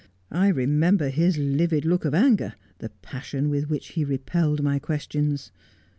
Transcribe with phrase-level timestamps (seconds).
[0.31, 5.51] 'I remember his livid look of anger— the passion with which he repelled my questions.